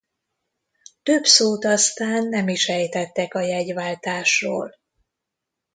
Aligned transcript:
Több 1.03 1.23
szót 1.23 1.65
aztán 1.65 2.27
nem 2.27 2.47
is 2.47 2.67
ejtettek 2.69 3.33
a 3.33 3.41
jegyváltásról. 3.41 4.75